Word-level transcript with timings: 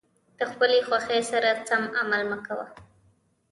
د 0.37 0.39
خپلې 0.51 0.77
خوښې 0.87 1.19
سره 1.31 1.49
سم 1.67 1.83
عمل 1.99 2.21
مه 2.29 2.37
کوه. 2.45 2.65